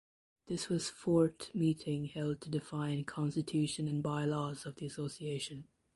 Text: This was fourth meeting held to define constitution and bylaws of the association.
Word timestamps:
This 0.47 0.67
was 0.67 0.89
fourth 0.89 1.53
meeting 1.53 2.05
held 2.05 2.41
to 2.41 2.49
define 2.49 3.03
constitution 3.03 3.87
and 3.87 4.01
bylaws 4.01 4.65
of 4.65 4.77
the 4.77 4.87
association. 4.87 5.65